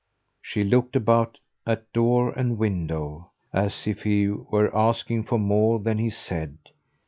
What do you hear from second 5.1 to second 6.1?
for more than he